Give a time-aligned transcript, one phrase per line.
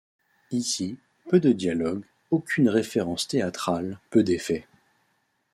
[0.49, 0.97] Ici,
[1.29, 4.65] peu de dialogues, aucune référence théâtrale, peu d'effets.